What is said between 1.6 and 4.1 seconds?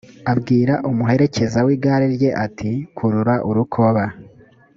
w’igare rye ati kurura urukoba